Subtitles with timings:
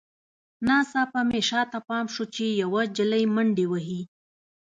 [0.65, 4.01] ناڅاپه مې شاته پام شو چې یوه نجلۍ منډې وهي